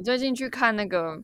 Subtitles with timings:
[0.00, 1.14] 我最近去看那个《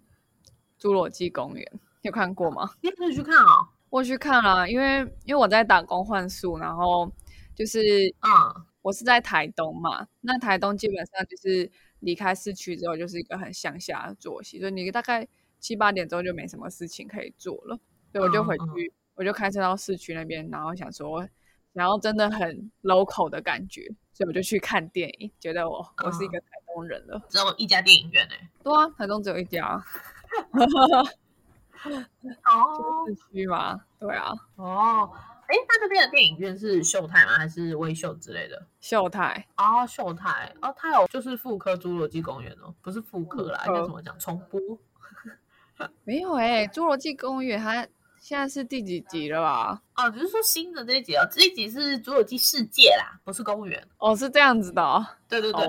[0.79, 1.65] 侏罗纪公园》，
[2.03, 2.71] 有看过吗？
[2.83, 3.67] 你可以去看哦。
[3.89, 7.11] 我去看了，因为因为我在打工换宿，然后
[7.55, 7.81] 就是
[8.21, 11.71] 嗯，我是在台东嘛，那台东基本上就是
[12.01, 15.27] 离开市区之后就是一个很乡下的作息，所以你大概
[15.59, 17.81] 七八点之后就没什么事情可以做了，
[18.13, 21.27] 所以我就回嗯嗯去，我就开车到市区那边，然后想说
[21.73, 26.47] 然后真的很 local 的感觉，所以我就去看电影，觉得我我是一个台
[26.77, 27.19] 东人了。
[27.31, 28.51] 只有一家电影院哎。
[28.63, 29.83] 对啊，台中只有一家，
[32.45, 35.11] 哦市区嘛，对啊，哦，
[35.47, 37.33] 哎，那这边的电影院是秀泰吗？
[37.39, 38.67] 还是微秀之类的？
[38.81, 39.47] 秀泰。
[39.57, 44.19] 哦，秀泰哦，它有就是复刻侏罗纪公园哦，不是复刻啦，应该怎么讲？
[44.19, 44.61] 重播？
[46.05, 47.87] 没有哎、侏罗纪公园》它
[48.19, 49.81] 现在是第几集了吧？
[49.97, 53.87] 哦，只是说新的这一集哦，这一集是侏罗纪世界啦，不是公园。
[53.99, 55.07] 哦，是这样子的哦。
[55.29, 55.69] 对对对，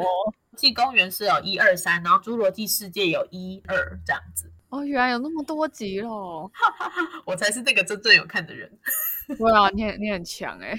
[0.58, 4.52] 纪公园是有一二三，然后侏罗纪世界有一二这样子。
[4.70, 6.52] 哦，原来有那么多集喽。
[7.24, 8.70] 我才是那个真正有看的人。
[9.38, 10.78] 对啊，你很你很强哎、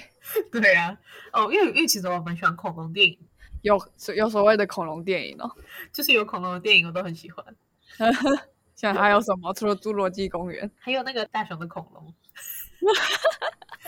[0.52, 0.94] 对啊，
[1.32, 3.18] 哦，因为因为其实我蛮喜欢恐龙电影，
[3.62, 3.80] 有
[4.14, 5.50] 有所谓的恐龙电影哦。
[5.92, 7.44] 就是有恐龙的电影我都很喜欢。
[8.74, 9.52] 现在还有什么？
[9.54, 10.70] 除了侏罗纪公园？
[10.78, 12.14] 还有那个大雄的恐龙，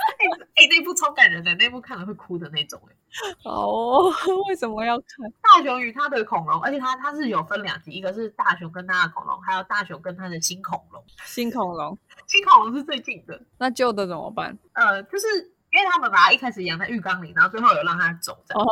[0.54, 2.94] 哎、哎那部超感人的，那部看了会哭的那种哎、
[3.44, 4.12] 哦，
[4.48, 5.06] 为什么要看？
[5.42, 11.02] 大雄与他的恐龙，而且它它是有分两集，一个是大雄跟他的恐龙，还有大雄跟他的新恐龙。
[11.24, 11.96] 新恐龙？
[12.26, 14.56] 新恐龙是最近的，那旧的怎么办？
[14.74, 15.26] 呃，就是
[15.70, 18.64] 因为他们把它一开始养在浴缸里，然后最后有让它走，这样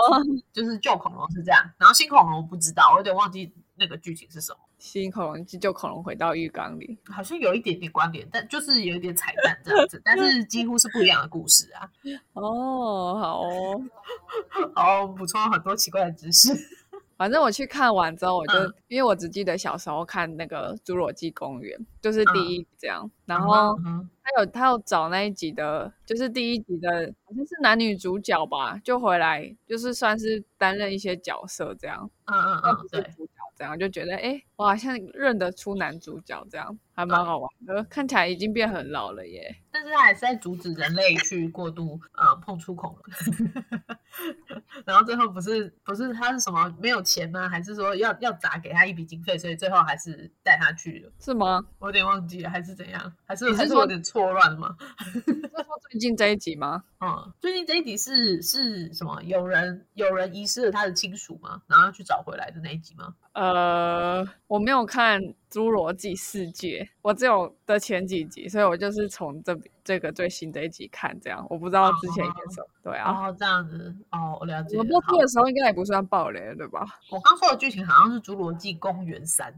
[0.52, 6.96] 就是旧恐龙是这样，然后新恐龙我不知道，我有点忘记那个剧情是什么，新恐龙救恐龙回到浴缸里。
[7.04, 11.90] 好像有一点点关联，但就是有一点彩蛋这样子，但是几乎是不一样的故事啊。
[12.34, 13.82] 哦，好哦。
[14.76, 16.52] 哦，补充了很多奇怪的知识。
[17.18, 37.84] 反正我去看完之后，我就、嗯因为我只记得小时候看那个《侏罗纪公园》，就是第一集这样，然后嗯他有他有找那一集的，就是第一集的，好像是男女主角吧，就回来就是算是担任一些角色这样，嗯嗯嗯，对，是主角这样，就觉得哎、诶我好像认得出男主角这样，还蛮好玩的。
[37.84, 39.54] 看起来已经变很老了耶。
[39.70, 43.64] 但是他还是在阻止人类去过度呃碰触恐龙，
[44.84, 47.48] 然后最后不是不是他是什么没有钱吗？
[47.48, 51.12] 还是说要要砸给他一笔经费，所以最后还是带他去了？
[51.20, 51.64] 是吗？
[51.78, 53.12] 我有点忘记了，还是怎样？
[53.24, 54.76] 还是你是说还是有点错乱了吗？
[55.14, 56.82] 是说最近这一集吗？
[57.00, 59.22] 嗯，最近这一集是是什么？
[59.22, 61.62] 有人有人遗失了他的亲属吗？
[61.68, 63.14] 然后要去找回来的那一集吗？
[63.34, 72.66] 呃，我没有看《侏罗纪世界》，我只有的前几集，所以我就是从这这个最新的一集看，这样我不知道之前演什么。
[72.82, 74.82] 对啊，哦，这样子哦，我了解了。
[74.82, 76.86] 我播好出的时候应该也不算爆雷了，对吧？
[77.10, 79.52] 我刚说的剧情好像是《侏罗纪公园三》，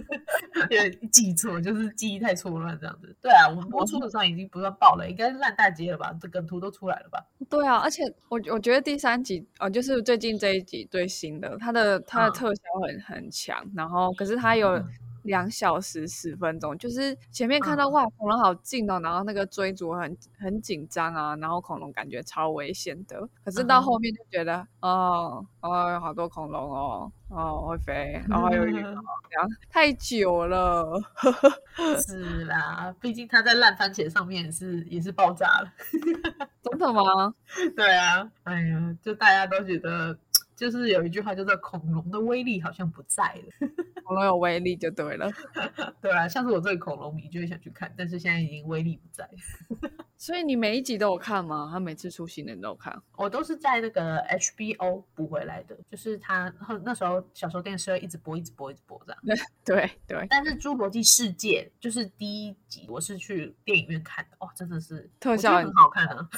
[0.62, 3.14] 有点记错，就是记忆太错乱这样子。
[3.20, 6.14] 对啊，我们播出的时候已经不算爆雷，应该是烂大街了吧？
[6.20, 7.22] 这梗图都出来了吧？
[7.50, 14.88] 对啊，而且我我觉得第三集哦，就是最近这一集最新的，它的它的嗯特效很很强，然后可是它有嗯
[15.26, 31.00] 两小时十分钟，就是前面看到嗯哇恐龙好近哦，然后那个追逐很很紧张啊，然后恐龙感觉超危险的，可是到后面就觉得哦哦有好多恐龙哦哦会飞，然后还有羽毛， 这样太久了。
[32.06, 35.72] 是啦，毕竟它在烂番茄上面也是也是爆炸了。
[36.62, 37.34] 真的吗？
[37.76, 40.16] 对啊，哎呀，就大家都觉得，
[40.56, 43.68] 就是有一句话叫做“恐龙的威力好像不在了”。
[44.06, 45.28] 恐龙有威力就对了。
[46.00, 49.28] 对啊，像是我这个恐龙迷就会想去看，但是现在已经威力不在。
[50.16, 51.68] 所以你每一集都有看吗？
[51.70, 52.96] 他每次出新的你都有看？
[53.16, 56.52] 我都是在那个 HBO 补回来的，就是他
[56.84, 59.20] 那时候小时候电视会一直播，一直播，一直播这样。
[59.64, 66.28] 对对，但是《侏罗纪世界》就是第一集，我是去电影院看的，哇，真的是特效很好看啊。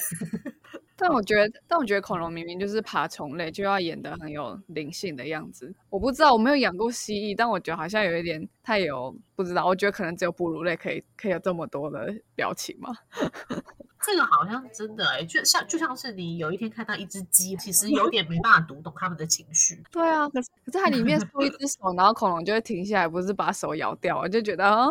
[1.00, 5.72] 但我觉得，但我觉得恐龙明明就是爬虫类，就要演得很有灵性的样子。
[5.88, 9.65] 我不知道，我没有养过蜥蜴，但我觉得好像有一点太有不知道。
[9.65, 12.92] 我觉得可能只有哺乳类可以可以有这么多的表情嘛。
[14.00, 19.83] 这个好像真的哎、就像就像是你有一天看到一只鸡，其实有点没办法读懂他们的情绪。
[19.91, 24.89] 对啊，可是可是它里面出一只 手，然后恐龙就会停下来，不是把手咬掉，我就觉得啊，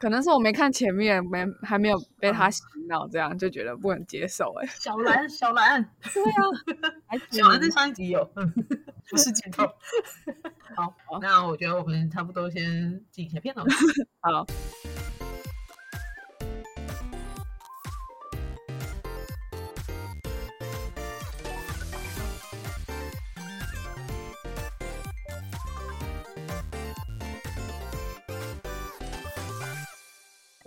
[0.00, 4.64] 可能是我没看前面，没还没有被他洗脑，这样就觉得不能接受、欸。
[4.64, 5.82] 哎， 小兰，小兰，
[6.14, 6.42] 对啊，
[7.06, 8.24] 还小兰在上一集有，
[9.10, 9.64] 不是镜头。
[10.76, 13.64] 好好，那我觉得我们差不多先进一下片头。
[14.20, 14.46] 好。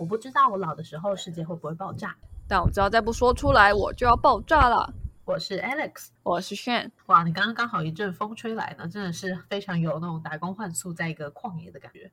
[0.02, 2.16] 我不知道我老的时候世界会不会爆炸。
[2.48, 4.92] 但我知道再不说出来，我就要爆炸了。
[5.24, 6.90] 我是 Alex，我是 Shan。
[7.06, 12.10] 哇，你刚刚刚好一阵风吹来呢，真的是非常有那种打工换宿在一个旷野的感觉。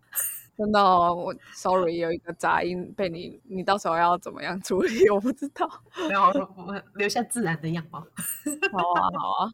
[0.60, 5.10] 真的，我 sorry 有一个杂音被你，你到时候要怎么样处理？
[5.10, 5.66] 我不知道。
[6.10, 6.22] 没有，
[6.58, 8.00] 我们留下自然的样貌。
[8.74, 9.54] 好啊，好啊。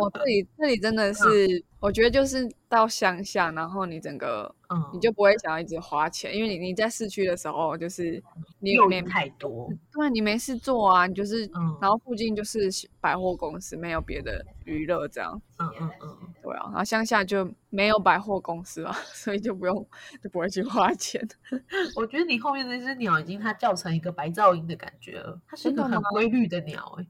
[0.00, 8.22] 我这里这里真的是，我觉得就是到乡下，然后你整个，嗯，你就不会想要一直花钱，因为你你在市区的时候，就是
[8.58, 11.42] 你有没太多，对，你没事做啊，你就是，
[11.82, 15.38] 然后附近就是百货公司，没有别的娱乐这样。
[15.58, 19.74] 嗯嗯嗯，对啊，然后乡下就没有百货公司啊， 所以就不用
[20.22, 21.20] 就不会去花钱。
[21.96, 27.06] 我觉得你后面那只鸟已经它叫成一个白噪音的感觉了，它是一个很规律的鸟哎。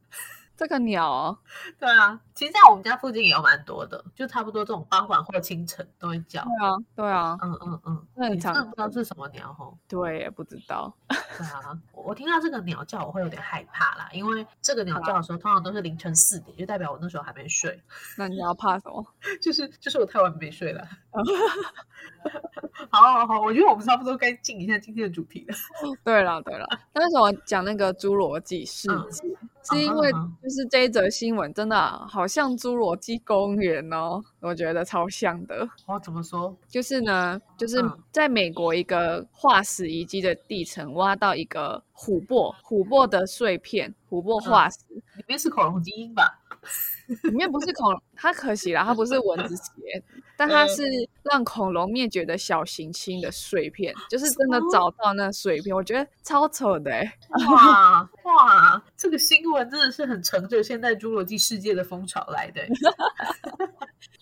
[0.56, 1.38] 这个鸟，
[1.78, 6.44] 对啊，其实在我们家附近也有蛮多的，就差不多这种傍晚或清晨都会叫。
[6.44, 9.74] 对啊，对啊，嗯嗯嗯，那你真的不知道是什么鸟吼？
[9.88, 10.94] 对，也不知道。
[11.08, 17.82] 对啊，我听到这个鸟叫，我会有点害怕啦，因为这个鸟叫的时候通常都是凌晨四点，就代表我那时候还没睡。
[18.18, 19.02] 那你要怕什么？
[19.40, 20.86] 就是就是我太晚没睡了。
[22.90, 25.56] 好好好，我觉得我们差不多该进一下今天的主题了。
[26.04, 29.34] 对了对了，那为什么讲那个侏罗纪世纪？
[29.68, 35.68] 是因为就是这一则新闻真的好像侏罗纪公园哦，我觉得超像的。
[35.86, 36.54] 哦，怎么说？
[36.68, 46.40] 就是呢，就是在美国一个化石遗迹的地层挖到一个琥珀，琥珀的碎片，琥珀化石里面是恐龙基因吧？
[47.22, 50.02] 里面不是恐龙，它可惜了，它不是蚊子血，
[50.36, 50.82] 但它是
[51.22, 57.18] 让恐龙灭绝的小行星的碎片，就是真的找到那碎片，我觉得超扯的哎！
[57.48, 62.62] 哇哇，这个新闻真的是很乘着现在侏罗纪世界的风潮来的。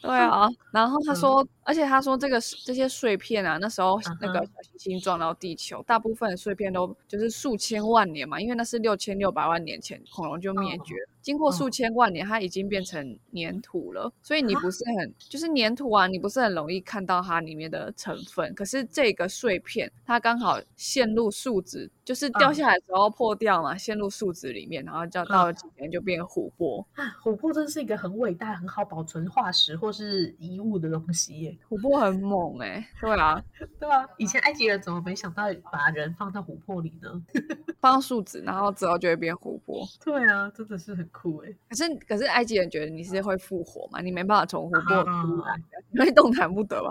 [0.00, 11.08] 对啊，然后他说，而且他说这个这些碎片啊，那时候那个小行星撞到地球，大部分碎片都就是数千万年嘛，因为那是六千六百万年前恐龙就灭绝了。
[11.22, 18.54] 经过数千万年，它已经变成粘土了，所以你不是很就是粘土啊，你不是很容易看到它里面的成分。
[18.54, 26.86] 可是这个碎片，它刚好陷入树脂，就是掉下来之后破掉嘛，陷入树脂里面，然后叫到了几年就变琥珀。
[27.22, 31.58] 琥珀真是一个很伟大、很好保存化石或是遗物的东西耶。
[31.70, 33.42] 琥珀很猛哎，对啊，
[33.80, 37.22] 对啊，以前埃及人怎么没想到把人放到琥珀里呢？
[37.80, 39.86] 放树脂，然后之后就会变琥珀。
[40.04, 41.08] 对啊，真的是很。
[41.14, 41.54] 酷哎！
[41.68, 44.00] 可是可是埃及人觉得你是会复活嘛？
[44.00, 45.54] 你没办法从琥珀出来，
[45.92, 46.90] 因为动弹不得吧？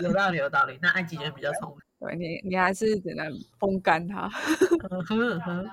[0.00, 0.78] 有道理，有道理。
[0.80, 4.28] 那埃及人比较聪明，对你，你还是只能风干它。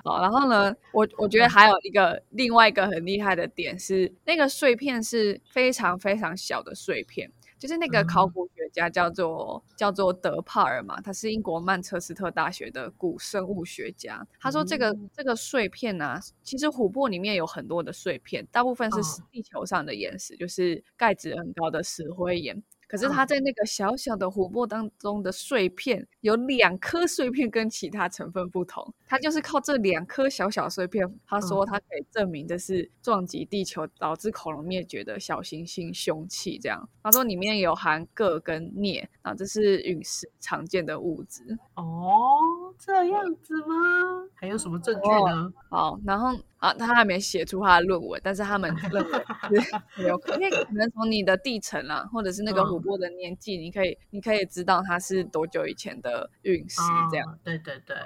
[0.04, 7.30] 好，然后呢，我我觉得还有一个另外一个很厉害的点是，那个碎片是非常非常小的碎片。
[7.58, 14.26] 就是那个考古学家叫做叫做德帕尔嘛，他是英国曼彻斯特大学的古生物学家。
[14.40, 22.62] 他说这个这个碎片呢，其实琥珀里面有很多的碎片，大部分是地球上的岩石，就是钙质很高的石灰岩。
[22.90, 28.92] 可是它在那个小小的琥珀当中的碎片，有两颗碎片跟其他成分不同。
[29.06, 36.58] 它就是靠这两颗小小碎片，他说他可以证明这是撞击地球导致恐龙灭绝的小行星凶器。
[36.60, 41.56] 这样，他说里面有含铬跟镍，啊，这是陨石常见的物质。
[41.76, 44.26] 哦，这样子吗？
[44.34, 45.52] 还有什么证据呢？
[45.68, 46.36] 好，然后。
[46.60, 49.58] 啊，他还没写出他的论文，但是他们认为
[49.96, 57.38] 是 有可能，可能从你的地层啊，或者是那个琥珀的年纪，你可以，你可以知道它是多久以前的陨石这样。
[57.44, 57.96] 对对对。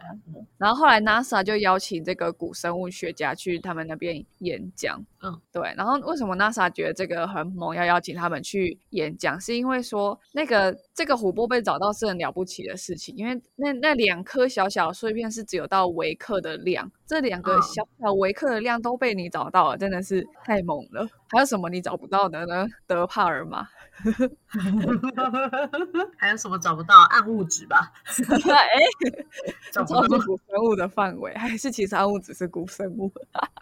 [0.58, 5.04] 然后后来 NASA 就邀请这个古生物学家去他们那边演讲。
[5.22, 5.72] 嗯，对。
[5.76, 9.40] 然后为什么 NASA 觉得这个很猛，要邀请他们去演讲？
[9.40, 16.90] 是因为说那个这个琥珀被找到是很了不起的事情，因为那那两颗小小碎片是只有到微克的量。
[17.06, 21.06] 这两个小小微克的量都被你找到了，真的是太猛了。
[21.30, 22.66] 还有什么你找不到的呢？
[22.86, 23.68] 德帕尔吗？
[26.16, 27.92] 还有什么找不到暗物质吧？
[28.48, 28.80] 哎，
[29.70, 33.12] 找不到古生物的范围，还是其实暗物质是古生物？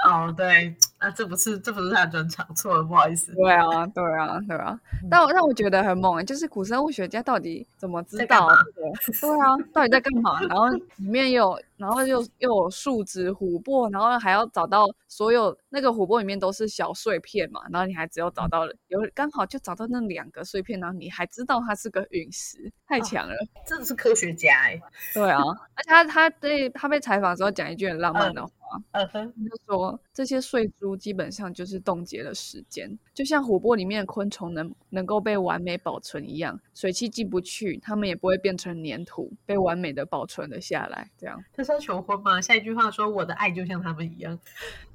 [0.07, 3.35] 哦，对，啊，这不是这不是他专长，错了，不好意思。
[3.35, 4.79] 对啊，对啊，对啊。
[5.11, 8.49] 但我让我觉得很猛，就是古生物学家到底怎么知道？
[8.77, 10.41] 对啊，到底在干嘛？
[10.43, 23.35] 然后里面有，然后又又有树脂、琥珀，然后还要找到所有那个琥珀里面都是小碎片嘛，然后你还只有找到了有刚好就找到那两个碎片，然后你还知道它是个陨石，太强了！
[23.67, 24.81] 真的是科学家哎。
[25.13, 25.41] 对啊，
[25.75, 28.47] 而且他他对他被采访的时候讲一句很浪漫的话。
[28.47, 28.53] 吗？
[28.93, 41.11] 嗯哼，就说这些睡珠基本上就是冻结了时间，就像琥珀里面的昆虫能能够被完美保存一样，水汽进不去，它们也不会变成粘土，被完美的保存了下来。
[41.17, 42.41] 这样这是要求婚吗？
[42.41, 44.39] 下一句话说我的爱就像他们一样。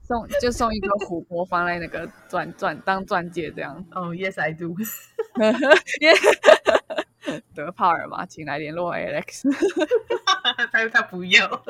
[0.03, 3.85] 送就送一颗琥珀放在那个钻钻当钻戒这样。
[3.91, 4.73] 哦、y e s I do。
[7.53, 9.43] 德帕尔嘛，请来联络 Alex。
[10.71, 11.61] 他他不要。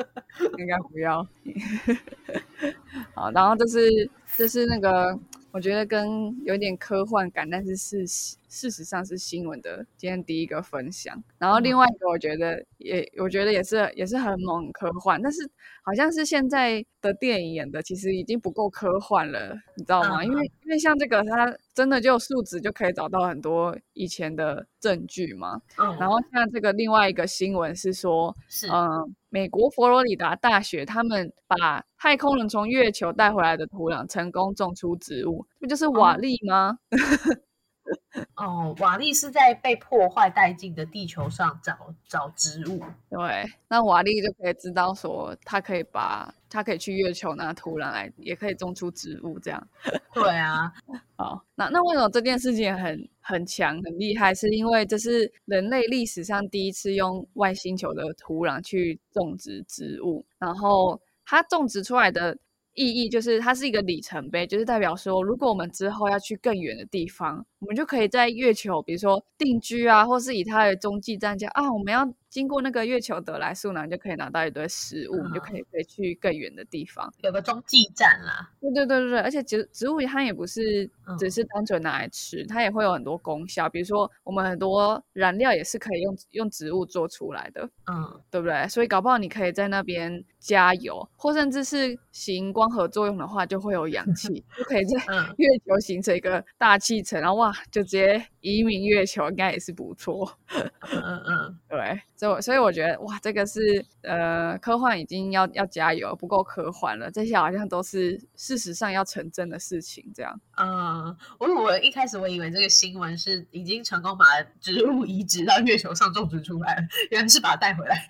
[0.56, 1.26] 应该不要。
[3.14, 5.18] 好，然后这是这是那个，
[5.50, 8.06] 我觉得跟有点科幻感，但是是
[8.48, 11.22] 事实上是新闻的今天第一个分享。
[11.38, 15.48] 然后另外一个，我觉得也我觉得也是也是很猛科幻，但是
[15.82, 20.22] 好像是现在的电影演的其实已经不够科幻了，你知道吗？
[20.22, 25.60] 嗯因为因为像这个，它真的就数值就可以找到很多以前的证据嘛。
[25.76, 36.78] 嗯，然后像这个另外一个新闻是说，是嗯，美国佛罗里达大学他们把太空人从月球带回来的土壤成功种出植物，不就是瓦砾吗？
[38.36, 42.82] 哦，瓦力是在被破坏殆尽的地球上找找植物。
[43.10, 49.68] 对，那瓦力就可以知道说，他可以把他可以去月球拿土壤来，也可以种出植物这样。
[50.12, 50.72] 对啊，
[51.16, 54.34] 好，那那为什么这件事情很很强很厉害？
[54.34, 62.36] 是因为这是人类历史上第一次用外星球的土壤去种植植物，然后它种植出来的
[62.74, 77.12] 意义就是它是一个里程碑，就是代表说，如果我们之后要去更远的地方，我们就可以在月球，比如说定居啊，或是以它的中继站讲啊，我们要经过那个月球得来速呢，你就可以拿到一堆食物，你就可以可以去更远的地方。
[77.22, 78.50] 有个中继站啦。
[78.60, 80.86] 对对对对对，而且植植物它也不是
[81.18, 88.68] 只嗯是单纯拿来吃，它也会有很多功效，比如说我们很多燃料也是可以用用植物做出来的，嗯，对不对？
[88.68, 100.38] 所以搞不好你可以在那边加油，或甚至是行光合作用的话，就会有氧气，就可以在嗯月球形成一个大气层，然后哇，就直接移民月球，应该也是不错。
[100.48, 110.40] 嗯嗯嗯， 对，所以我所以我觉得哇，这个是呃科幻已经要要加油，不够科幻了，这些好像都是事实上要成真的事情，这样。
[110.56, 114.24] 嗯，我我一开始我以为这个新闻是已经成功把
[114.60, 118.08] 植物移植到月球上种植出来了，原来是把它带回来。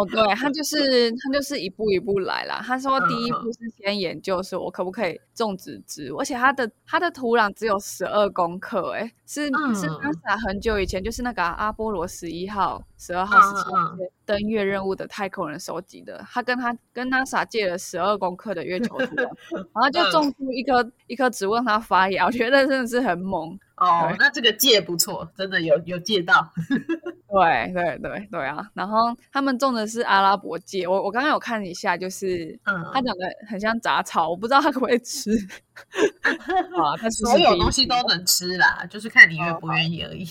[0.00, 2.62] 哦，对，他 就是他就是一步一步来啦。
[2.64, 16.24] 他说第一步是先研究说我可不可以种植植物，而且它的它的土壤只有十二公克，哎，是是嗯 NASA 很久以前就是那个阿波罗十一号、十二号、嗯十七号登月任务的太空人收集的。
[16.30, 23.58] 他跟他跟 NASA 借了十二公克的月球土壤，然后就 嗯种出一颗一颗植物让它发芽，我觉得真的是很猛。
[23.80, 26.52] 哦，那这个借不错，真的有有借到。
[27.32, 28.68] 对对对对啊！
[28.74, 35.30] 然后他们种的是阿拉伯芥，我我刚刚有看一下，就是嗯，它长得很像杂草，我不知道它可不可以吃
[36.76, 36.96] 啊。
[36.98, 40.26] 它是所有东西都能吃啦，就是看你愿不愿意而已。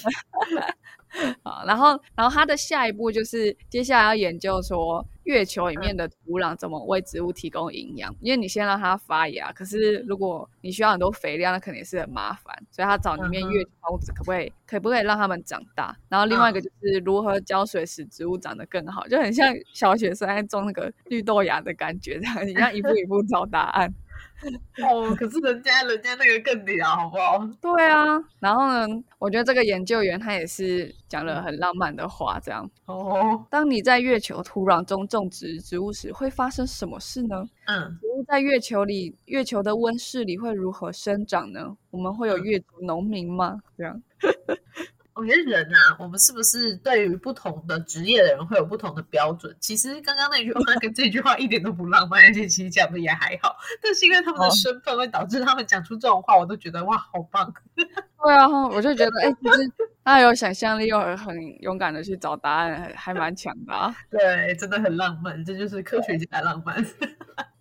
[1.41, 1.63] 啊。
[1.65, 15.95] 然后然后它的下一步就是接下来要研究说月球里面的土壤怎么为植物提供营养，因为你先让它发芽，可是如果你需要很多肥料，那肯定是很麻烦，所以他找里面月球子可不可以可不可以让它们长大？
[16.09, 23.93] 然后另外一个就是如何浇水使植物长得更好，就很像小学生在种那个绿豆芽的感觉，这样你要一步一步找答案。
[24.81, 27.37] 哦，可是人家人家那个更屌，好不好？
[27.61, 28.05] 对啊，
[28.39, 32.69] 然后呢，我觉得这个研究员他也是讲了很浪漫的话，这样。
[32.85, 37.43] 哦，当你在月球土壤中种植植物时，会发生什么事呢？
[37.65, 41.75] 嗯，植物在月球里，月球的温室里会如何生长呢？
[41.91, 43.59] 我们会有嗯月球农民吗？
[43.77, 44.01] 这样，
[45.19, 49.53] 我觉得人啊，我们是不是对于不同的职业的人会有不同的标准？
[49.59, 57.53] 其实刚刚那句话 跟这句话一点都不浪漫，而且其实讲的也还好，但是因为他们的哦身份会导致他们讲出这种话，我都觉得哇，好棒。
[57.75, 59.71] 对啊，我就觉得，哎、其实
[60.03, 63.93] 他有想象力，又很勇敢的去找答案，还还蛮强的啊。
[64.09, 66.85] 对，真的很浪漫，这就是科学家的浪漫。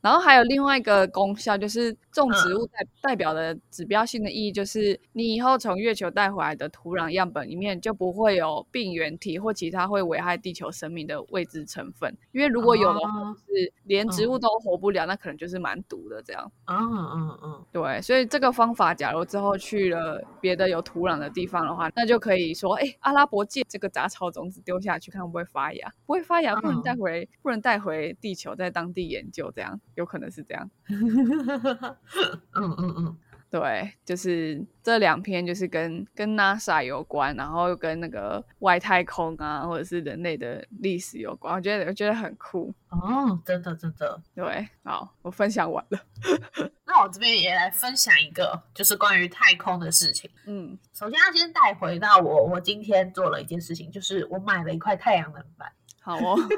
[0.09, 2.57] 然后还有另外一个功效，就是种植嗯。
[2.59, 14.31] 物代代表的指标性的意义，就是你以后从月球带回来的土壤样本里面就不会有病原体或其他会危害地球生命的未知成分，因为如果有的话，是连植嗯。
[14.31, 16.51] 物都活不了，那可能就是蛮毒的这样。
[16.65, 25.93] 嗯嗯嗯，对，所以这个方法，假如之后去了别的有土壤的地方的话，那就可以说，哎，阿拉伯芥这个杂草种子丢下去，看会不会发芽？
[26.07, 30.71] 不会发芽，不能带嗯回，不能带回地球，在当地研究，这样有可能是这样。
[32.55, 33.17] 嗯嗯嗯，
[33.51, 42.73] 对，就是这两篇就是跟跟 NASA 有关，然后又跟那个外太空啊，或者是人类的历史有关，我觉得我觉得很酷。
[42.91, 44.23] 哦，真的真的。
[44.37, 45.99] 对，好，我分享完了。
[46.87, 50.31] 那我这边也来分享一个，就是关于太空的事情。
[50.47, 55.73] 嗯，首先要先带回到我，我今天做了一件事情，就是我买了一块太阳能板。
[56.01, 56.39] 好哦。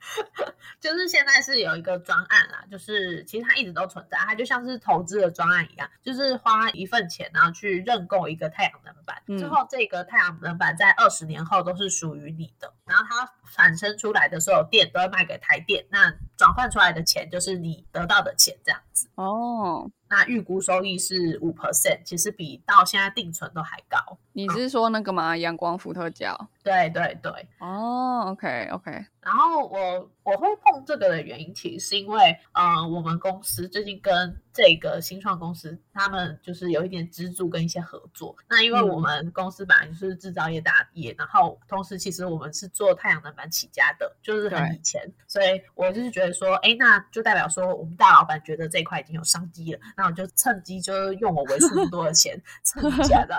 [0.80, 19.08] 就是现在是有一个专案啦，就是其实它一直都存在，它就像是投资的专案一样，就是花一份钱然后去认购一个太阳能板，之后这个太阳能板在二十年后都是属于你的，然后它产生出来的所有电都会卖给台电，那转换出来的钱就是你得到的钱这样子。
[19.16, 19.90] 哦。
[20.12, 24.18] 那预估收益是五 percent，其实比到现在定存都还高。
[24.32, 25.36] 你是说那个吗？
[25.36, 26.36] 阳光伏特加？
[26.62, 27.48] 对对对。
[27.58, 28.90] 哦，OK OK。
[29.22, 38.34] 然后我我会碰这个的原因，其实是因为，呃，我们公司最近跟这个新创公司，他们就是有一点资助跟一些合作。
[38.48, 49.80] 那因为我们公司本来就是制造业大业，然后同时其实我们是做太阳能板起家的，就是很以前，所以我就是觉得说，哎，那就代表说我们大老板觉得这块已经有商机了。
[49.98, 53.38] 那我就趁机就是用我为数不多的钱 趁一下的，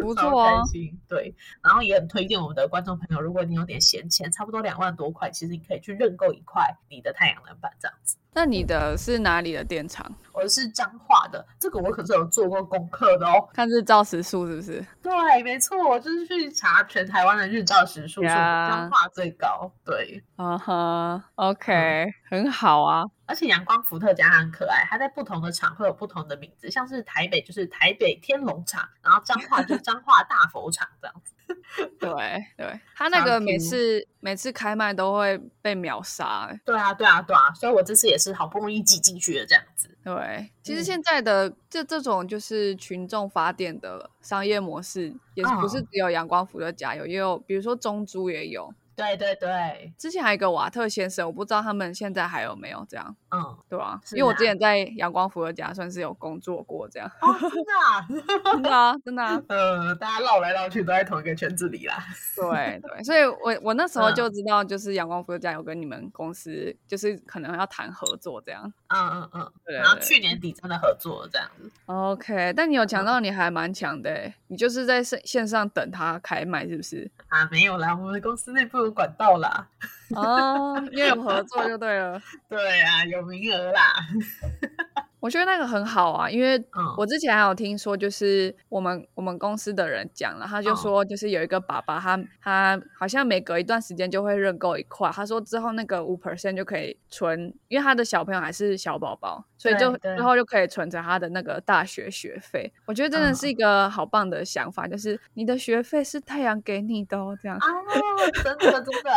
[0.00, 0.62] 不错啊。
[1.08, 8.16] 对，然后也很推荐我们的观众朋友，如果你有点闲钱，差不多两万多块，其实你可以去认购一块你的太阳能板这样子。
[8.36, 10.06] 那你的是哪里的电厂？
[10.30, 13.48] 我是彰化的，这个我可是有做过功课的哦。
[13.54, 14.84] 看日照时数是不是？
[15.02, 19.72] 对，没错，我就是去查全台湾的日照时数，彰化最高。
[19.86, 23.06] 对，啊哈，OK，很好啊。
[23.24, 31.32] 而且阳光伏特加很可爱，它在不同的厂会有不同的名字，像是台北就是台北天龙厂，然后彰化就彰化大佛厂这样子。
[32.00, 32.10] 对
[32.56, 36.50] 对，他那个每次每次开卖都会被秒杀。
[36.64, 39.88] 对啊对啊对啊，所以我这次也是好不容易挤进去的这样子。
[40.02, 48.72] 对，其实现在的这这种就是群众发电的商业模式，也不是只有阳光伏特加有，也有比如说中珠也有。
[48.96, 54.00] 对对对，之前还有一个瓦特先生，我不知道他们现在还有没有这样，嗯，对啊？
[54.12, 58.08] 因为我之前在阳光伏尔加算是有工作过这样，哦真的，啊
[58.54, 62.02] 真的啊，真的啊，呃，大家绕来绕去都在同一个圈子里啦。
[62.34, 71.70] 对对，所以我我那时候就知道，就是阳光伏尔加有跟你们公司，就是可能要谈合作这样，嗯嗯嗯，对然后去年底真的合作这样子。
[71.84, 77.10] OK，但你有讲到你还蛮强的，你就是在线线上等他开卖是不是？
[77.28, 78.85] 啊，没有啦，我们公司内部。
[78.90, 79.68] 管道啦，
[80.14, 83.82] 哦， 因为有合作就对了，对啊，有名额啦。
[85.18, 86.62] 我觉得那个很好啊，因为
[86.96, 102.72] 我之前还有听说，就是我们我们公司的人讲了，他就说，就是有一个爸爸，他他好像每隔一段时间就会认购一块，他说之后那个五 percent 就可以存，因为他的小朋友还是小宝宝，所以就之后就可以存着他的那个大学学费。
[102.84, 107.66] 我觉得真的是一个好棒的想法，就是你的学费是太阳给你的哦，这样啊，
[108.42, 109.10] 真的真的，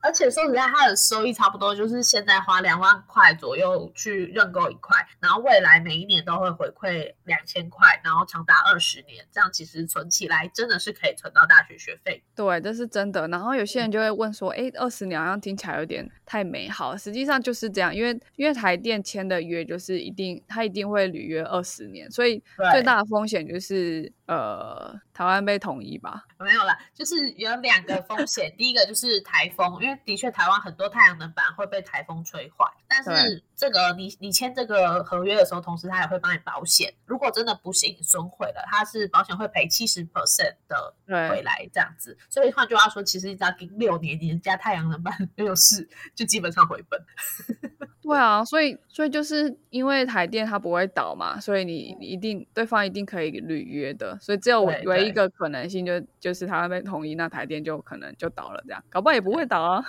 [0.00, 12.22] 而且说实在，他的收益差不多就是现在花两万块左右去认购一块，然后未来每一年都会回馈两千块，然后长达二十年，这样其实存起来真的是可以存到大学学费。
[12.34, 13.26] 对，这是真的。
[13.28, 22.42] 然后有些人就会问说：“哎，二十年好像听起来有点太美好。”实际上就是这样，因为因为台电签的约就是一定，他一定会履约二十年，所以
[22.72, 26.24] 最大的风险就是呃，台湾被统一吧？
[26.40, 28.52] 没有啦，就是有两个风险。
[28.58, 35.44] 第一个就是台风，因为的确台湾很多太阳能板会被台风吹坏，但是这个你你签这个合约的。
[35.44, 36.90] 时候，同时他也会帮你保险。
[37.04, 40.94] 如果真的不幸损毁了，他是保险会赔七十 percent 的
[41.28, 42.16] 回来这样子。
[42.30, 46.98] 所以换句话说，其实你只要给六年，你家太阳能板没有事，就基本上回本。
[48.04, 54.16] 对啊，所以所以就是因为台电它不会倒嘛，所以你你一定对方一定可以履约的。
[54.20, 59.82] 所以只有唯一一个可能性，就就是他被同意，那台电就可能就倒了，这样搞不好也不会倒啊。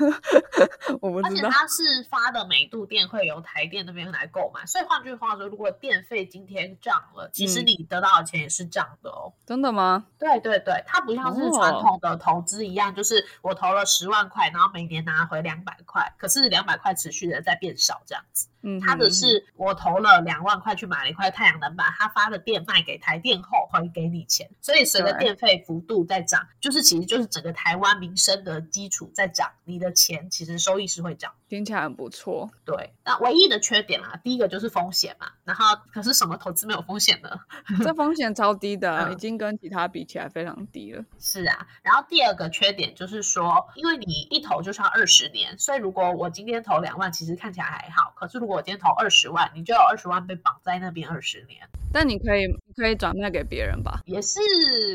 [1.01, 1.29] 我不知道。
[1.29, 9.33] 而且他是发的每度电会由台电那边来购买，所以换句话说，如果电费今天涨了，其实你得到的钱也是涨的哦。
[9.45, 10.05] 真的吗？
[10.17, 18.01] 对对对，它不像是传统的投资一样，就是我投了十万块，然后每年拿回两百块，可是两百块持续的在变少。
[18.05, 32.49] 这样子，嗯，他的是我投了两万块去买了一块太阳能板，他发的电卖给台电后还给你钱，所以随着电费幅度在涨，就是其实就是整个台湾民生的基础在涨，你的钱其实收益是会涨，听起来很不错。
[32.65, 37.29] 对，那唯一的缺点啊，第一个就是风险嘛，然后可是什么投资没有风险呢？
[37.85, 41.05] 这风险超低的，已经跟其他比起来非常低了。
[41.19, 48.11] 是啊，然后第二个缺点就是说，因为你一投就是要二十年，所以如果我今天投两万，其实看起来还好。
[48.15, 53.99] 可是如果果我今天投二十万，你就有二十万被绑在那边二十年，但你可以可以转卖给别人吧？
[54.05, 54.39] 也是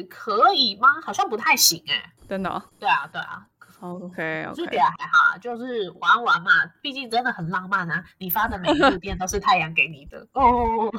[0.08, 0.88] 可以吗？
[1.04, 3.46] 好像不太行哎、真的哦、对啊，对啊
[3.80, 8.02] ，OK 就 OK，觉得还好啊，就是玩玩嘛，毕竟真的很浪漫啊。
[8.16, 10.90] 你发的每一部电都是太阳给你的哦，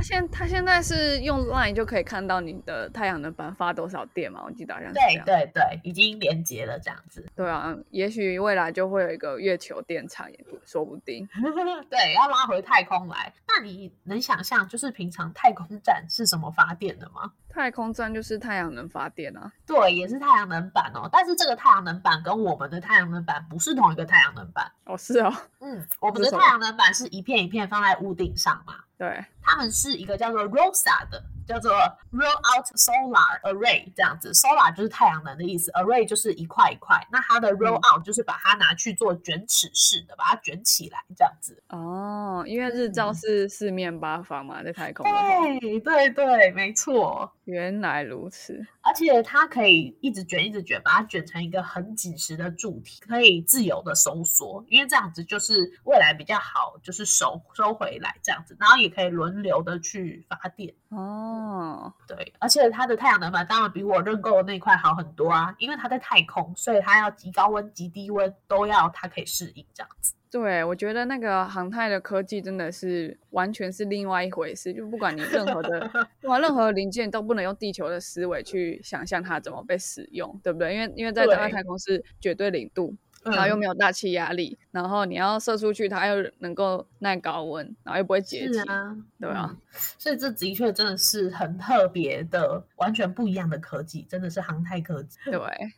[0.00, 4.42] 他现他现在是用 Line 就可以看到你的太阳能板发多少电嘛？
[4.46, 5.24] 我记得好像对样。
[5.26, 7.22] 对对，已经连接了这样子。
[7.36, 11.28] 对啊，也许未来就会有一个月球电厂，也不说不定。
[11.90, 13.30] 对，要拉回太空来。
[13.46, 17.32] 那你能想象，就是平常太空站是什么发电的吗？
[17.52, 19.52] 太空站就是太阳能发电啊。
[19.66, 21.08] 对，也是太阳能板哦。
[21.12, 24.70] 但是这个太阳能板跟我们的太阳能板不是同一个太阳能板。
[24.84, 28.76] 哦，是哦，嗯，我们的太阳能板是一片一片放在屋顶上嘛。
[28.96, 31.72] 对，他们是一个叫做 ROSA 的，叫做
[32.12, 34.30] Roll Out Solar Array 这样子。
[34.32, 36.96] Solar 就是太阳能的意思，Array 就是一块一块。
[37.10, 41.60] 那它的 Roll Out 就是把它拿去做卷尺式的，把它卷起来这样子。
[41.70, 47.32] 哦，因为日照嗯是四面八方嘛，在太空，对对对，没错。
[47.44, 48.64] 原来如此。
[48.90, 60.74] 而且它可以一直卷，一直卷，把它卷成一个很紧实的柱体，可以自由的收缩，因为这样子就是未来比较好，就是收收回来这样子，然后也可以轮流的去发电。
[60.88, 70.14] 哦，对，而且它的太阳能板当然比我认购的那块好很多啊，因为它在太空，所以它要极高温、极低温都要它可以适应这样子。
[70.30, 75.80] 对，我觉得那个航太的科技真的是完全是另外一回事，就不管你任何的，
[76.22, 80.72] 不管任何零件都不能用地球的思维去想象它怎么被使用，对不对？
[80.74, 89.56] 因为因为在对外太空是绝对零度，然后又嗯没有大气压力，然后你要射出去，它又能够耐高温，然后又不会结晶，啊，对啊嗯，
[89.98, 95.18] 所以这的确真的是很特别的、完全不一样的科技，真的是航太科技。
[95.24, 95.32] 对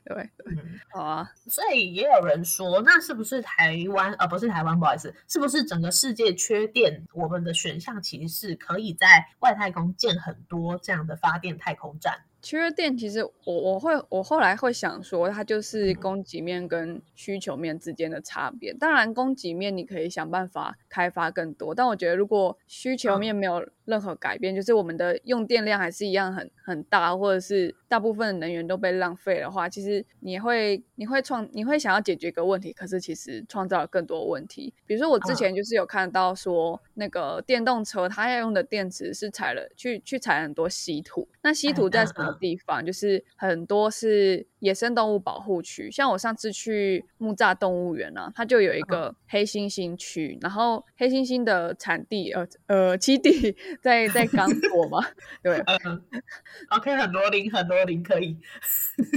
[0.04, 7.04] 对对，嗯，好啊，所以也有人说，那是不是台湾呃不是台湾，不好意思，是不是整个世界缺电？
[7.12, 12.20] 我们的选项其实是可以在外太空建很多这样的发电太空站。
[12.42, 18.74] 缺电其实我我会我后来会想说，它就是供给面跟需求面之间的差别。
[18.74, 34.74] 当然，供给面你可以想办法开发更多，但我觉得如果需求面没有任何改变，就是我们的用电量还是一样很很大，或者是大部分的能源都被浪费的话，其实你会你会创你会想要解决一个问题，可是其实创造了更多问题。
[34.84, 42.84] 比如说我之前就是有看到说，那个电动车它要用的电池是采了去去采很多稀土，那稀土在什么地方？
[42.84, 55.06] 就是很多是野生动物保护区，像我上次去木栅动物园啊，它就有一个黑猩猩区，然后黑猩猩的产地呃呃基地 在在刚果嘛，
[55.42, 56.02] 对嗯
[56.70, 58.38] ，OK，很多零，很多零可以。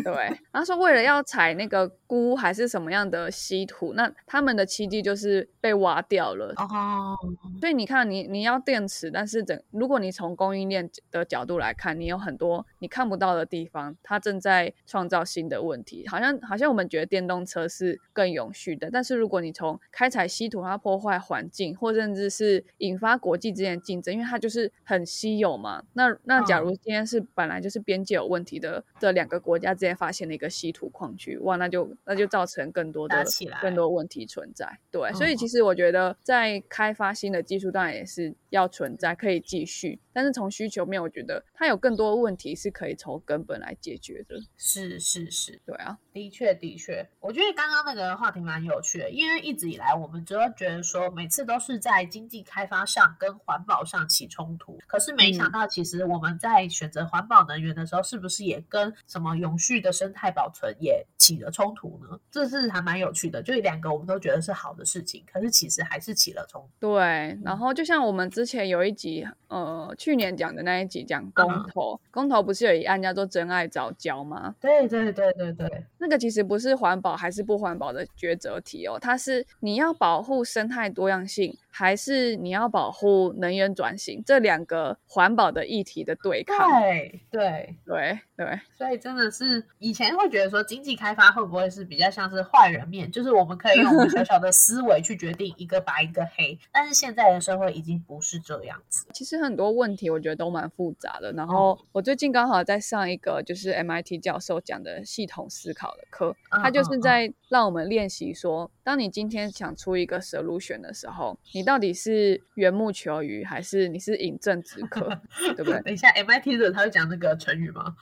[0.04, 0.14] 对，
[0.52, 7.16] 然后说为了要采那个钴还是什么样的稀土，那他们的基地就是被挖掉了，哦，
[7.60, 16.08] 所以你看你，你要电池，但是整如果你从供应链的角度来看，你有很多你看不到的地方，它正在创造新的问题。
[16.08, 25.84] 好像好像我们觉得电动车是更永续的，但是如果你从开采稀土，它破坏环境，或甚至是引发国际之间的竞争，因为它就是很稀有嘛。
[25.94, 33.24] 那那假如今天是本来就是边界有问题的这两个国家之间发现了一个稀土矿区，哇，那就那就造成更多的
[33.62, 34.80] 更多问题存在。
[34.92, 40.00] 对，所以嗯其实我觉得在开发新的技术，当然也是要存在，可以继续。
[40.14, 44.36] 但是从需求面，我觉得它有更多问题是可以从根本来解决的。
[44.56, 62.20] 是是是，对啊，的确的确，我觉得刚刚那个话题蛮有趣的，因为一直以来我们只会觉得说，每次都是在经济开发上跟环保上起冲突，可是没想到，其实我们在选择环保能源的时候，是不是也跟什么永续的生态保存也起了冲突呢？
[62.32, 66.70] 这是还蛮有趣的，就两个我们都觉得是好的事情，可是其实还是起了冲突。
[66.80, 67.38] 对。
[67.44, 74.56] 然后就像我们之前有一集，呃，去年讲的那一集讲公投，公投不是有一案叫做“真爱早教”吗？
[74.62, 86.82] 对对对对对，那个其实不是环保还是不环保的抉择题哦，它是你要保护生态多样性，还是你要保护能源转型这两个环保的议题的对抗。
[86.82, 87.66] 对对。
[87.96, 99.08] 对对所以真的是以前会觉得说经济开发会不会是比较像是坏人面，就是我们可以用我们小小的思维去决定一个白一个黑，但是现在的社会已经不是这样子。
[99.14, 101.32] 其实很多问题我觉得都蛮复杂的。
[101.32, 115.10] 然后我最近刚好在上一个就是 MIT 教授讲的系统思考的课，嗯他就是嗯在让我们练习说，当你今天想出一个 solution 的时候，你到底是缘木求鱼，还是你是饮鸩止渴，
[115.56, 115.80] 对不对？
[115.84, 117.96] 等一下，MIT 的他会讲那个成语吗？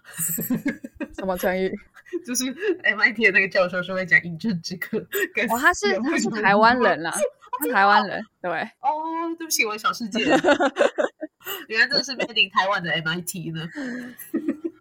[1.18, 1.72] 什么成语？
[2.24, 2.44] 就是
[2.84, 5.00] MIT 的那个教授是会讲饮鸩止渴
[5.34, 7.12] 跟哦，他是他是台湾人啦，
[7.64, 10.24] 知道台湾人，对，哦，对不起，我的小世界。
[11.68, 13.68] 原来这是 made in 台湾的 MIT 呢。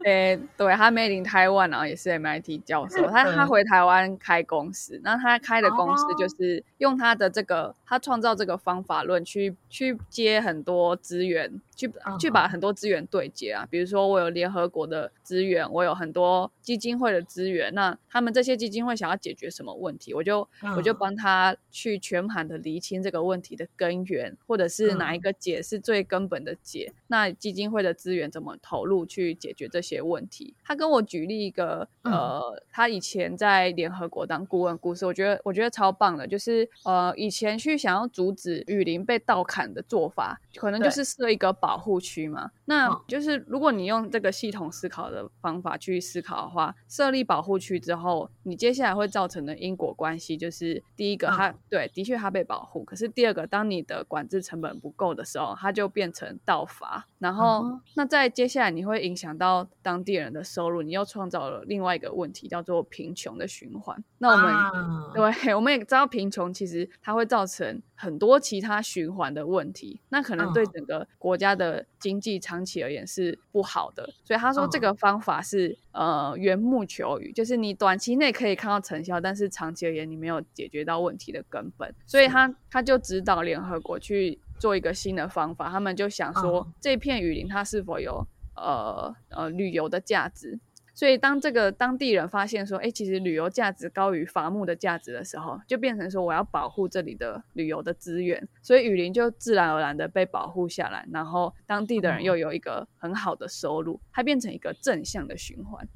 [0.05, 3.49] 诶，对他 made in Taiwan，然后也是 MIT 教授，他他嗯。
[3.49, 6.29] 回台湾开公司，那他开的公司就哦。
[6.39, 20.93] 是用他的这个，他创造这个方法论去去接很多资源，去去把嗯很多资源对接啊，比如说我有联合国的资源，我有很多基金会的资源，那他们这些基金会想要解决什么问题，我就我就。
[20.95, 25.21] 嗯帮他去全盘的厘清这个问题的根源，或者是哪一嗯。
[25.21, 30.55] 个解是最根本的解，那基金会的资源怎么投入去解决这些问题？
[30.65, 32.13] 他跟我举例一个，嗯。
[32.13, 42.51] 呃，他以前在联合国当顾问故事，我觉得我觉得超棒的，就是呃，以前去想要阻止雨林被盗砍的做法，可能就是设一个保护区嘛。
[42.65, 43.01] 那嗯。
[43.09, 51.37] 就是如果你用这个系统思考的方法去思考的话，设立保护区之后，你接下来会造成的因果关系就是，第一个嗯。
[51.37, 64.03] 它、对，的确它被保护，可是第二个，当你的管制成本不够的时候，它就变成盗伐，然后、嗯那在接下来你会影响到当地人的收入，你又创造了另外一个问题，叫做贫穷的循环。
[64.19, 64.71] 那我们、啊。
[65.15, 65.23] 对，
[65.55, 70.71] 我们也知道贫穷其实它会造成很多其他循环的问题，那可能对嗯。
[70.73, 74.09] 整个国家的经济长期而言是不好的。
[74.25, 74.81] 所以他说这嗯。
[74.81, 86.73] 个方法是、呃缘木求鱼，就是你短期内可以看到成效，但是长期而言你没有解决到问题的根本，所以他他就指导联合国去做一个新的方法，他们就想说、嗯。
[86.81, 90.59] 这片雨林它是否有呃呃旅游的价值。
[90.95, 105.89] 所以当这个当地人发现说，哎，其实旅游价值高于伐木的价值的时候，就变成说我要保护这里的旅游的资源，所以雨林就自然而然的被保护下来，然后当地的人嗯又有一个很好的收入，它变成一个正向的循环。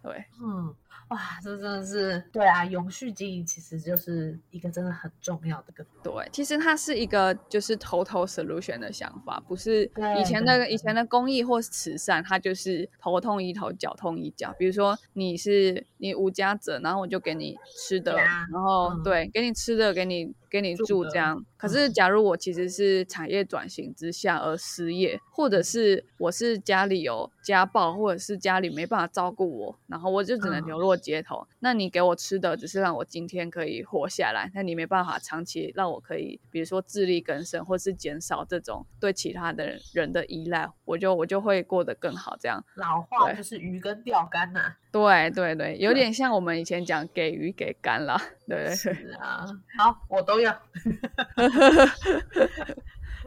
[0.00, 0.72] 对，嗯，
[1.08, 14.52] 哇，这真的是对啊，永续经营其实就是一个真的很重要的个对，其实它是一个就是 total solution 的想法，不是对以前的以前的公益或是慈善，它就是头痛医头，脚痛医脚。
[14.58, 21.44] 比如说你是你无家者，然后我就给你吃的，啊然后、嗯对，给你吃的，给你给你住这样。
[21.56, 42.36] 可是嗯假如我其实是产业转型之下而失业，或者是我是家里有家暴，或者是家里没办法照顾我，然后我就只能嗯流落街头，那你给我吃的只是让我今天可以活下来，那你没办法长期让我可以，比如说自力更生，或是减少这种对其他的人人的依赖，我就我就会过得更好。
[42.38, 48.74] 这样，老话就是鱼跟钓竿呐、对对对，有 点像我们以前讲给鱼给干了，对。
[48.74, 49.46] 是啊，
[49.78, 50.56] 好，我都要。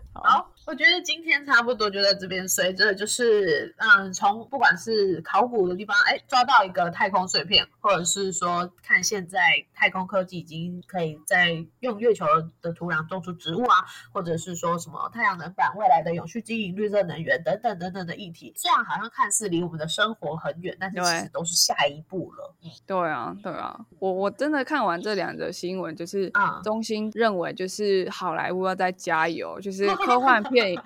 [0.13, 2.47] 好，我觉得今天差不多就在这边。
[2.47, 9.39] 随着就是，嗯，从不管是考古的地方，哎，抓到一个太空碎片，或者是说看现在
[9.73, 12.23] 太空科技已经可以在用月球
[12.61, 13.77] 的土壤种出植物啊，
[14.13, 22.55] 或者是说什么太阳能板、未来的永续经营、绿色能源等等等等的议题，虽然好像看似离我们的生活很远，但是其对实都是下一步了。
[22.63, 30.77] 嗯对啊，对啊，我我真的看完这两则新闻，就是啊中心认为就是好莱坞要再加油，就是 科幻片，对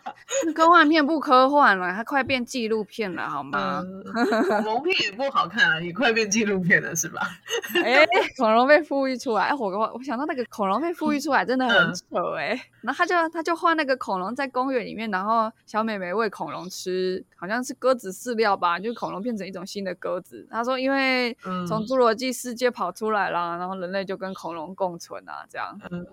[0.53, 3.81] 科幻片不科幻了，它快变纪录片了，好吗？
[3.85, 4.03] 嗯，
[4.49, 7.21] 恐龙片也不好看了，也快变纪录片了，是吧？
[7.83, 8.05] 哎、
[8.37, 20.47] 恐龙被富裕出来，哎我我我想到那个恐龙被富裕出来真的很嗯扯哎、然后他就他就画那个恐龙在公园里面，然后小美眉喂恐龙吃，好像是鸽子饲料吧，就是恐龙变成一种新的鸽子。
[20.49, 25.79] 他说因为嗯从侏罗纪世界跑出来啦，然后人类就跟恐龙共存啊，这样。
[25.91, 26.05] 嗯，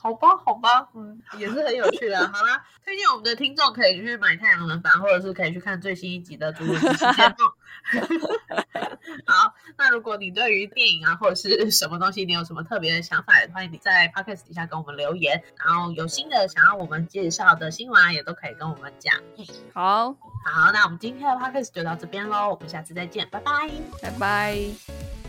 [0.00, 2.18] 好吧，好吧，嗯，也是很有趣的。
[2.28, 7.36] 好啦，推荐我们的听众可以去买太阳能板，或者是可以去看最新一集的《侏罗纪世界梦》。
[9.26, 15.42] 好，那如果你对于电影啊或者是什么东西，你有什么特别的想法，也欢迎你在 podcast 底下跟我们留言。
[15.64, 19.14] 然后有新的想要我们介绍的新闻啊，也都可以跟我们讲。
[19.36, 20.12] 嗯，好，
[20.44, 23.52] 好，那我们今天的 podcast 就到这边喽，我们下次再见，拜拜。
[24.02, 25.25] 拜拜。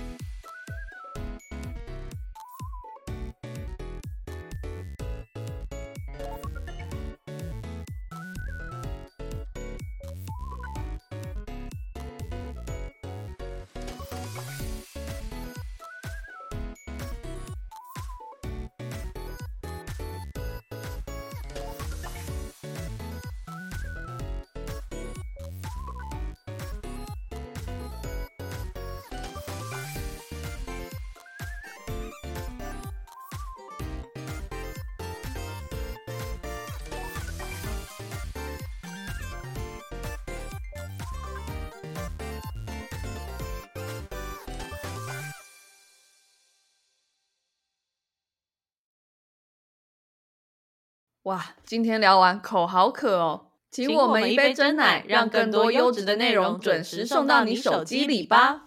[51.27, 58.61] 哇，今天聊完口好渴哦，请我们一杯真奶，让更多优质的内容准时送到你手机里吧。